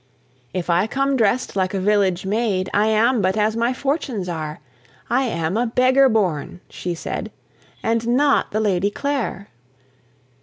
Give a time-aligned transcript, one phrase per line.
[0.51, 4.59] "If I come drest like a village maid, I am but as my fortunes are:
[5.11, 7.31] I am a beggar born," she said,
[7.83, 9.49] "And not the Lady Clare."